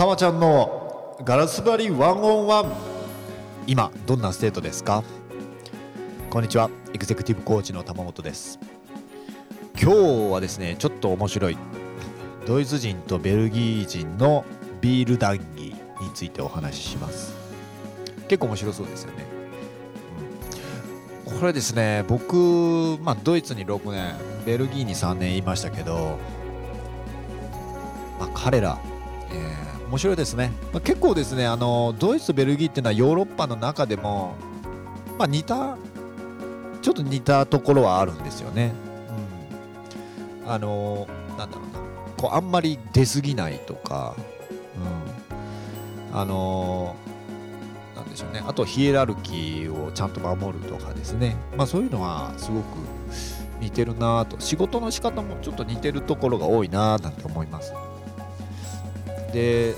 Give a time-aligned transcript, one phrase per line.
[0.00, 2.72] たまちゃんのガラス張り one on one
[3.66, 5.04] 今どんな state ですか？
[6.30, 6.70] こんにちは。
[6.94, 8.58] エグゼクティブコーチの玉本です。
[9.78, 11.58] 今日はですねちょっと面白い。
[12.46, 14.46] ドイツ人とベルギー人の
[14.80, 17.34] ビール談義についてお話しします。
[18.26, 19.26] 結構面白そうですよね、
[21.26, 24.14] うん、これですね僕、まあ、ドイツに6年
[24.46, 26.16] ベルギーに3年いましたけど、
[28.18, 28.78] まあ、彼ら、
[29.30, 34.36] えー、面白いですね、まあ、結構ですねあのドイツとベルギーっていうのはヨーロッパの中でも、
[35.18, 35.76] まあ、似た
[36.80, 38.72] ちょっと似たところはあるんですよね、
[40.44, 41.80] うん、あのなんだろうな。
[42.16, 44.14] こうあんまり出過ぎないとか、
[46.10, 46.94] うん、あの
[47.96, 48.44] なんでしょうね。
[48.46, 52.64] あとヒエラルキーをちゃんと守るとかですね、まあ、そういうのはすごく
[53.60, 54.38] 似てるなと。
[54.38, 57.72] 仕事の仕方もちょっと似てるところが多いななんて思います。
[59.32, 59.74] で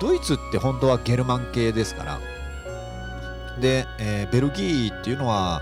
[0.00, 2.20] ドイツって本当はゲルマン系ですから。
[3.60, 5.60] で、えー、ベルギーっていうのは、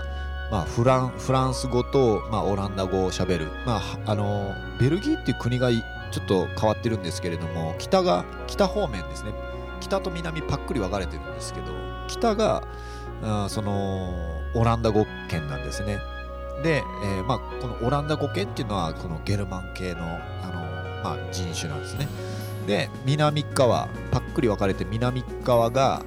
[0.51, 9.33] まあ、フランフランス語と、まあ、オランダ語をしゃべる、まあ、あのベルギーっていう国がちょっと変わってるんですけれども北が北方面ですね。
[9.81, 11.67] 北と南パックリ分かれてるんですけど
[12.07, 12.63] 北が
[13.21, 14.13] あその
[14.55, 15.99] オランダ語圏なんですね。
[16.63, 20.53] で、えーまあ、このオランダ語圏っていうのはこのゲルマン系のあの、
[21.03, 22.07] まあ、人種なんですね。
[22.69, 26.03] で南側パックリ分かれて南側が、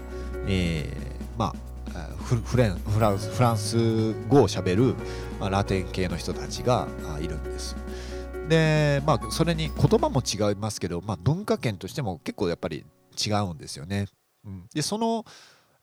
[0.47, 4.95] えー、まあフレンフランスフランス語をしゃべる、
[5.41, 6.87] ま、ラテン系の人たちが
[7.21, 7.77] いるんです。
[8.49, 12.85] でまあそれに言葉も違いますけど、まあ、文化圏としても結構やっぱり
[13.19, 14.07] 違うんですよね、
[14.45, 15.25] うん、でその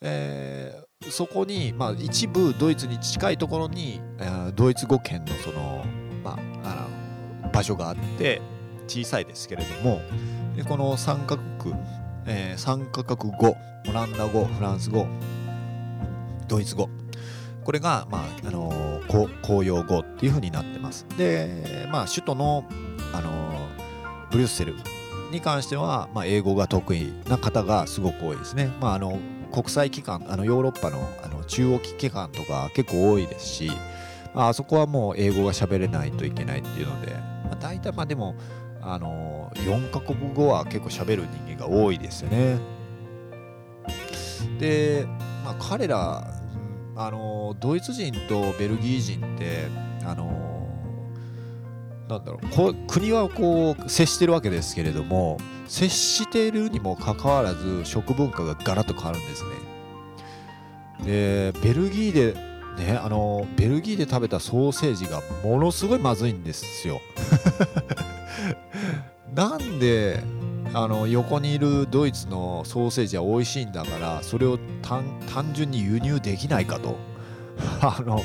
[0.01, 5.83] えー、そこに、まあ、一部ドイツに近いところに、えー、ドイツ語圏のその、
[6.23, 6.87] まあ、
[7.43, 8.41] あの場所があって
[8.87, 10.01] 小さいですけれども
[10.67, 11.73] この3カ国、
[12.25, 13.55] えー、3カ国語
[13.87, 15.07] オランダ語フランス語
[16.47, 16.89] ドイツ語
[17.63, 22.65] これが、まああのー、公用語っていうふうになってますで、まあ、首都の、
[23.13, 24.75] あのー、ブリュッセル
[25.31, 28.71] に関しては、まあ、英語が得意な方がすごく多いですね。
[28.81, 29.19] まあ、あの
[29.51, 33.71] 国際機関あのヨーロッパのあの中央機関とか結構多いですし、
[34.33, 38.35] まあそこはもう英語が喋れないといけないっていうので、まあ、大体まあでも
[38.81, 42.59] あの4カ国語は結構喋る人間が多いですよね。
[44.59, 45.05] で、
[45.43, 46.39] まあ、彼ら
[46.95, 49.67] あのドイツ人とベルギー人って
[50.05, 50.67] あの
[52.09, 59.43] なんだろうこ国はこう接してるわけですけれども接しているにもかかわらず食文化がガラッと変わるんです
[61.05, 62.33] ねでベルギーで
[62.77, 66.99] ねあのベルギーで食べたソーセージがものすごいまずいんですよ
[69.33, 70.23] なんで
[70.73, 75.03] あの横にいるドイツのソーセージは美味しいんだからそれを単
[75.53, 76.97] 純に輸入できないかと。
[77.81, 78.21] あの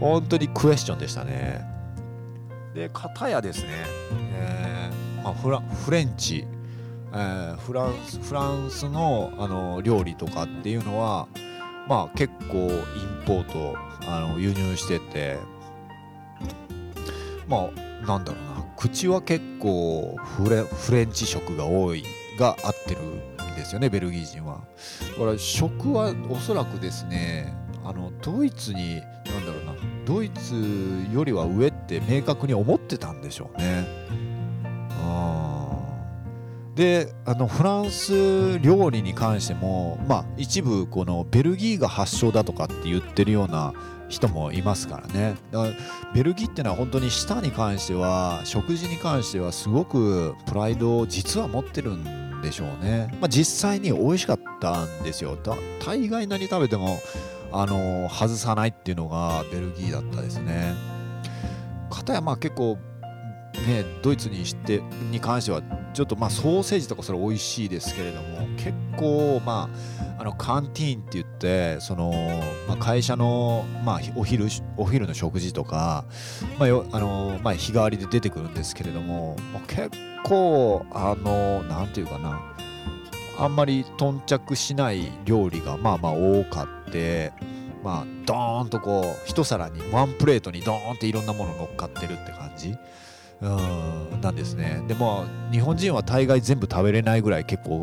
[0.00, 1.64] 本当にクエスチョンでしたね。
[2.74, 3.68] で片やですね、
[4.34, 6.46] えーまあ、フラフレンチ。
[7.14, 11.28] えー、フランスフランスのあの料理とかっていうのは、
[11.86, 13.76] まあ、結構インポート
[14.06, 15.38] あの輸入してて。
[17.46, 17.68] ま
[18.02, 18.51] あなんだろうな。
[18.82, 22.02] 口は結構フレフレンチ食が多い
[22.36, 24.60] が合ってるんですよねベルギー人は。
[25.12, 27.54] だから食はおそらくですね
[27.84, 33.86] あのドイツになんだろうなドイツよりは上って明確に思ってたんでしょうね。
[35.04, 43.74] ああであのフランス料理に関しても、まあ、一部このベルギーが発祥だとかって言ってるような
[44.12, 45.34] 人もいますからね。
[45.50, 45.72] だから
[46.14, 55.38] ベルギーっていうのは本当に舌に関しては食事に関してはすごくプライドを実は持ってるんでしょうね、まあ、実際に美味しかったんですよ。
[55.84, 56.98] 大概何食べても
[57.50, 60.74] あの外さないっていうのがベルギーだったですね。
[61.90, 62.78] 片やまあ結構
[63.66, 64.80] ね、ドイツにして
[65.10, 65.62] に関しては
[65.92, 72.12] ちょっとまあソーセージとかそれ美味しいですけれども結構まああのカンティーンって言ってその、
[72.68, 74.46] まあ、会社の、まあ、お昼
[74.76, 76.04] お昼の食事とか、
[76.60, 79.90] まあよあのまあ、日替わりで出てくるんですけれども、まあ、結
[80.22, 82.40] 構あのなんていうかな
[83.36, 87.32] あんまり頓着しない料理がまあまあ多かって
[87.82, 92.76] まあドーンとこう一皿にワンプレートにドーンっていろんなもの乗っかってるって感じ。
[93.40, 97.80] うんなんですねでも日本人は大概全部食べれないぐらい結構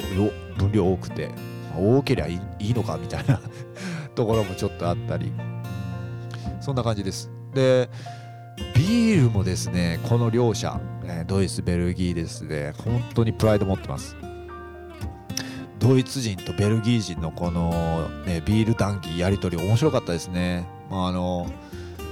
[0.57, 1.31] 分量多くて
[1.79, 3.39] 多ければいいのかみたいな
[4.15, 5.31] ところもちょっとあったり。
[6.59, 7.31] そんな感じです。
[7.53, 7.89] で
[8.75, 10.79] ビールもですねこの両者
[11.25, 14.15] ドイツベルギーですね本当にプライド持ってます。
[15.79, 20.67] ドイツ人とベルギー人のこの、ね、ビール談義やり取り面白かったですね。
[20.89, 21.47] まああの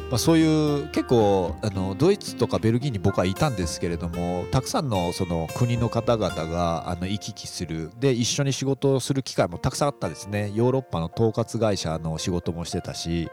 [0.09, 7.91] まあ、そういう結構あのドイツとかベルギーに僕はいたんですけれどもたくさんのその国の方々があの行き来する。
[7.99, 10.51] で一緒に仕事をする機会もたくさんあったですね。
[10.55, 13.29] ヨーロッパの統括会社の仕事もしてたし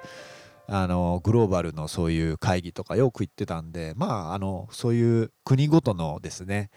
[0.67, 6.71] あのグローバルのそういう会議とかよく行ってたんでまああのそういう国ごとのですね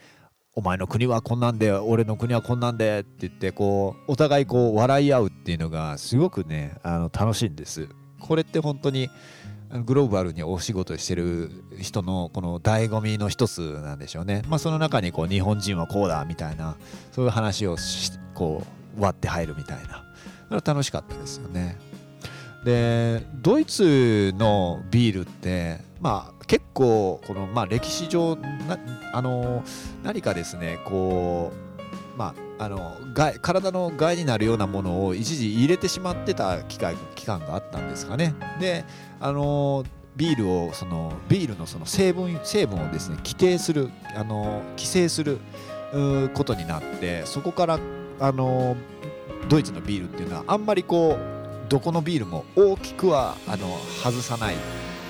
[0.54, 7.90] お前の国はこんなんで俺の国はこんなんでって言ってこうお互いこう笑い合うっていうのがすごくねあの楽しいんです。
[8.20, 9.10] これって本当に
[9.86, 14.44] グローバルにお仕事してる人のこの醍醐味の一つなんでしょうね。
[14.48, 16.76] まあその中にこう日本人はこうだみたいな
[17.12, 17.78] そういう話を
[18.34, 18.64] こ
[18.98, 20.04] う割って入るみたいな。
[20.64, 21.78] 楽しかったですよね。
[22.64, 28.78] でドイツのビールってまあ結構この、まあ、歴史上な
[29.14, 29.64] あの
[30.04, 31.67] 何かですねこう
[32.18, 32.98] まああの
[33.42, 38.34] 体の害になるようなものを一時入れてしまってた期間期間があったんですかね。
[38.60, 38.84] で
[39.20, 39.84] あの
[40.16, 45.40] ビールをそのビールのその成分成分をですね規定するあの規制する
[46.34, 47.80] ことになってそこから
[48.20, 48.76] あの
[49.48, 53.68] ドイツのビールっていうのはあんまりこうどこのビールも大きくはあの
[54.04, 54.56] 外さない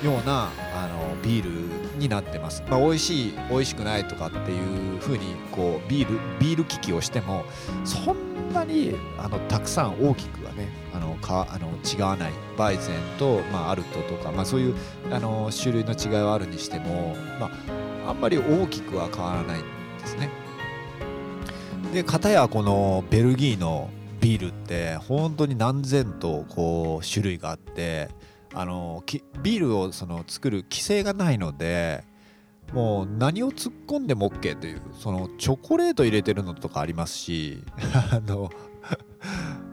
[0.04, 7.44] ようなあのビールになってます、まあ、美味しい美味しくないとかっていう風にこうビールビール危機をしても
[7.84, 12.32] そんなにあのたくさん大きくはねあのかあの違わない。
[12.58, 14.74] バイゼンと、まあ、アルトとか、まあ、そういう
[15.12, 17.46] あの種類の違いはあるにしても、ま
[18.04, 19.62] あ、あんまり大きくは変わらないん
[20.00, 20.28] ですね。
[21.94, 23.88] で片やこのベルギーの
[24.20, 28.08] ビールって本当に何千とこう種類があって
[28.54, 29.04] あの
[29.42, 32.04] ビールをその作る規制がないので
[32.72, 37.62] もう何を突っ込んでも OK というそのチョコレート入れてるのとかありますし
[38.12, 38.50] あの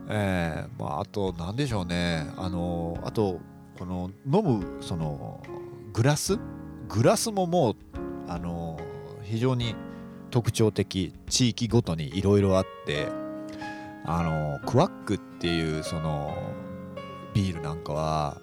[0.08, 2.28] えー、まあ、あと何でしょうね。
[2.38, 3.40] あのあと
[3.78, 5.42] この飲むその
[5.94, 6.38] グラス？
[6.88, 7.76] グラスももう
[8.28, 8.80] あの
[9.24, 9.76] 非常に
[10.30, 13.08] 特徴的地域ごとにいろいろあって
[14.06, 16.36] あのクワックっていうその
[17.34, 18.42] ビールなんかは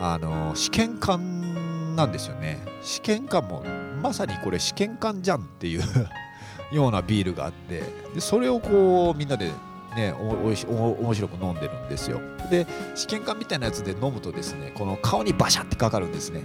[0.00, 2.58] あの試験管なんですよね。
[2.82, 3.64] 試験管も
[4.02, 5.82] まさにこれ試験管じゃんっていう
[6.72, 7.82] ようなビールがあって
[8.14, 9.50] でそれをこうみんなで
[9.96, 12.20] ねおいしお面白く飲んでるんですよ。
[12.50, 16.42] で試験管みたいなやつで飲むとですねこの顔にバシャってかかるんですね。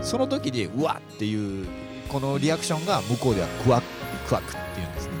[0.00, 1.66] その時にうわっていう
[2.08, 3.86] このリアクションが向こうではクワック
[4.28, 5.12] クワックっていうんですね。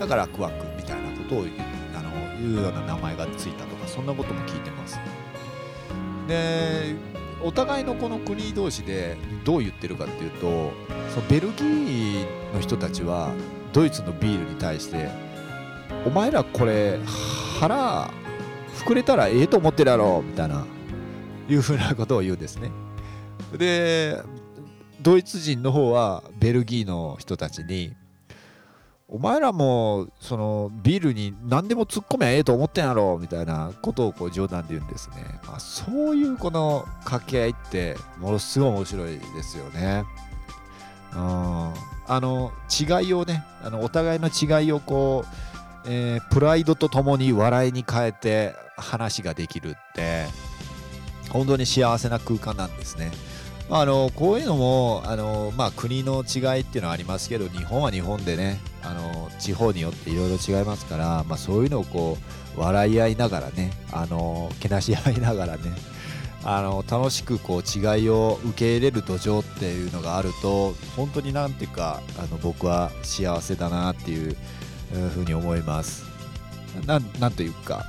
[0.00, 4.98] だからクワックみたいなことをあの言うような名前がついたとかそんなことも聞いてます。
[6.26, 6.94] で
[7.42, 10.72] お互いのこの国同士でどう言ってるかっていうと
[11.14, 13.32] そのベルギーの人たちは
[13.72, 15.08] ドイツのビールに対して
[16.06, 16.98] お前らこれ
[17.58, 18.10] 腹
[18.84, 20.64] 膨れたらええと思ってるやろみたいな
[21.48, 22.70] いうふうなことを言うんですね。
[23.56, 24.22] で
[25.02, 27.94] ドイツ人の方はベルギーの人たちに
[29.12, 40.04] お前らもそのビールに何でも突っ込めばええと思ってんやろみたいなことをこう冗談で言うんですね、まあ、そういうこの掛け合いってものすごい面白いですよね。
[41.12, 41.18] うん。
[41.18, 50.26] あの違いをねあのお互いの違いをこう、えー、プライドとともに笑いに変えて話ができるって
[51.30, 53.10] 本当に幸せな空間なんですね。
[53.72, 62.18] あのこういうのもあの、まあ、国の違いっていうのはありますけど日本は日本でねあの地方によっていろいろ違いますから、まあ、そういうのをこ
[62.56, 65.62] う笑い合いながらねあのけなし合いながらね
[66.42, 74.36] あの楽しくこう違いを受け入れる土壌っていうのがあると本当になんていうかあの僕は幸せだなっていう
[75.14, 76.04] ふうに思います。
[76.86, 77.84] なんというか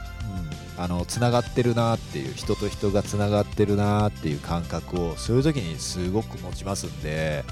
[0.81, 7.43] あのつながってるなっていう人と人がつながってるなっていう感覚をそういう時にすごく持ちますんで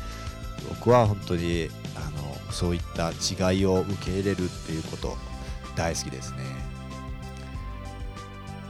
[0.69, 5.15] 僕は本当にあのそういった違いを受け入れるっていうこと
[5.75, 6.39] 大好きですね。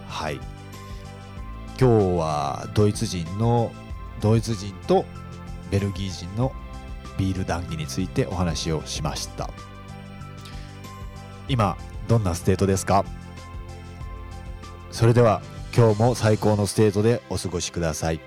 [0.07, 0.39] はい。
[1.79, 3.71] 今日はドイツ人の
[4.19, 5.05] ドイツ人と
[5.71, 6.51] ベルギー人の
[7.17, 9.49] ビール談義についてお話をしました。
[11.47, 11.77] 今
[12.09, 13.05] どんなステートですか？
[14.99, 15.41] それでは
[15.73, 18.19] 今日も最高のステートでお過ごしください。